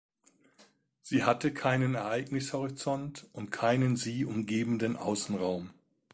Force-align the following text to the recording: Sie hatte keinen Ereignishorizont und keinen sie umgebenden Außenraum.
Sie 1.03 1.23
hatte 1.25 1.53
keinen 1.53 1.93
Ereignishorizont 1.93 3.27
und 3.33 3.51
keinen 3.51 3.97
sie 3.97 4.25
umgebenden 4.25 4.97
Außenraum. 4.97 5.69